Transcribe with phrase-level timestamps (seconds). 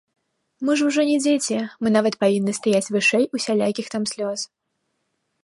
[0.69, 4.39] Мы ж ужо не дзеці, мы нават павінны стаяць вышэй усялякіх там слёз.